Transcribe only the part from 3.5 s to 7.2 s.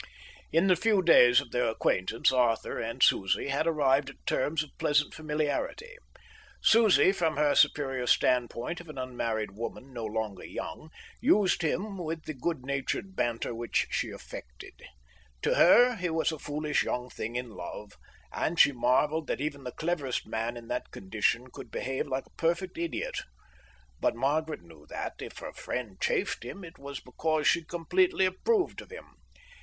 arrived at terms of pleasant familiarity. Susie,